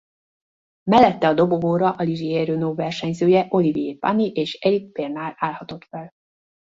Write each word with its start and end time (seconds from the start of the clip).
Mellette 0.89 1.27
a 1.27 1.33
dobogóra 1.33 1.91
a 1.91 2.03
Ligier-Renault 2.03 2.75
versenyző 2.75 3.45
Olivier 3.49 3.95
Panis 3.97 4.31
és 4.31 4.57
Éric 4.61 4.91
Bernard 4.91 5.35
állhatott 5.37 5.83
fel. 5.83 6.13